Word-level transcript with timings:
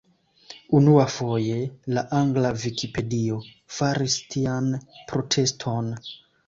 Unuafoje 0.77 1.57
la 1.97 2.05
Angla 2.21 2.53
Vikipedio 2.65 3.39
faris 3.77 4.19
tian 4.35 4.75
proteston. 5.15 5.97